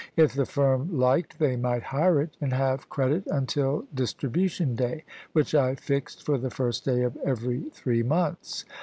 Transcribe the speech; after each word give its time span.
If 0.17 0.33
the 0.33 0.47
firm 0.47 0.97
liked, 0.97 1.37
they 1.37 1.55
might 1.55 1.83
hire 1.83 2.19
it, 2.19 2.35
and 2.41 2.53
have 2.53 2.89
credit 2.89 3.21
until 3.27 3.85
distribution 3.93 4.73
day, 4.73 5.03
which 5.31 5.53
I 5.53 5.75
fixed 5.75 6.23
for 6.23 6.39
the 6.39 6.49
first 6.49 6.83
day 6.83 7.03
of 7.03 7.15
every 7.17 7.69
three 7.69 8.01
months. 8.01 8.65